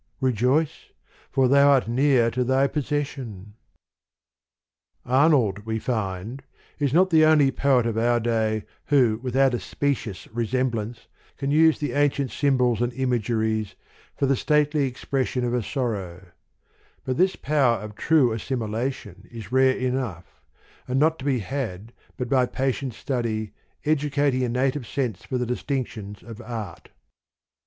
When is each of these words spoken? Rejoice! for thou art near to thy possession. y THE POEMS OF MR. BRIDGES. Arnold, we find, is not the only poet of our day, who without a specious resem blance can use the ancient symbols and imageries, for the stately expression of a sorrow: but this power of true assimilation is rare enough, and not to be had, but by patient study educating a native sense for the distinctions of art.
Rejoice! 0.19 0.85
for 1.29 1.47
thou 1.47 1.69
art 1.69 1.87
near 1.87 2.31
to 2.31 2.43
thy 2.43 2.65
possession. 2.65 3.53
y 5.05 5.05
THE 5.05 5.05
POEMS 5.05 5.05
OF 5.05 5.05
MR. 5.05 5.05
BRIDGES. 5.05 5.11
Arnold, 5.15 5.65
we 5.67 5.77
find, 5.77 6.43
is 6.79 6.91
not 6.91 7.11
the 7.11 7.23
only 7.25 7.51
poet 7.51 7.85
of 7.85 7.99
our 7.99 8.19
day, 8.19 8.63
who 8.85 9.19
without 9.21 9.53
a 9.53 9.59
specious 9.59 10.25
resem 10.25 10.71
blance 10.71 11.05
can 11.37 11.51
use 11.51 11.77
the 11.77 11.91
ancient 11.93 12.31
symbols 12.31 12.81
and 12.81 12.91
imageries, 12.93 13.75
for 14.15 14.25
the 14.25 14.35
stately 14.35 14.85
expression 14.87 15.43
of 15.45 15.53
a 15.53 15.61
sorrow: 15.61 16.31
but 17.05 17.17
this 17.17 17.35
power 17.35 17.75
of 17.79 17.93
true 17.93 18.31
assimilation 18.31 19.27
is 19.29 19.51
rare 19.51 19.77
enough, 19.77 20.41
and 20.87 20.97
not 20.99 21.19
to 21.19 21.25
be 21.25 21.37
had, 21.41 21.93
but 22.17 22.27
by 22.27 22.47
patient 22.47 22.95
study 22.95 23.53
educating 23.85 24.41
a 24.43 24.49
native 24.49 24.87
sense 24.87 25.23
for 25.23 25.37
the 25.37 25.45
distinctions 25.45 26.23
of 26.23 26.41
art. 26.41 26.89